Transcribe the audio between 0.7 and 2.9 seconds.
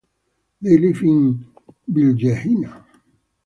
live in Bijeljina.